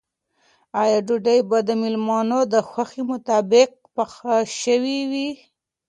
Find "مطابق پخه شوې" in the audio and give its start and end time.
3.11-4.99